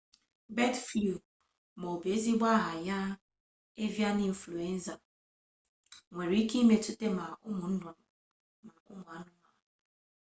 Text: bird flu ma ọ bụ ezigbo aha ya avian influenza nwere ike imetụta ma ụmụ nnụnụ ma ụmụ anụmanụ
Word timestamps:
bird 0.55 0.75
flu 0.87 1.13
ma 1.79 1.85
ọ 1.93 1.95
bụ 2.01 2.05
ezigbo 2.15 2.45
aha 2.57 2.73
ya 2.87 2.97
avian 3.83 4.17
influenza 4.29 4.93
nwere 6.11 6.35
ike 6.41 6.55
imetụta 6.63 7.07
ma 7.17 7.25
ụmụ 7.47 7.65
nnụnụ 7.71 7.89
ma 8.65 8.69
ụmụ 8.93 9.07
anụmanụ 9.17 9.53